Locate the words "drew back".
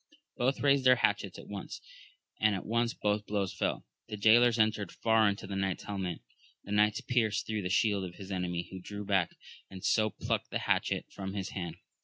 8.79-9.35